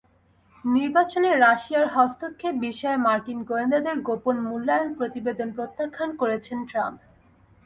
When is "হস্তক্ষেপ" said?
1.87-2.53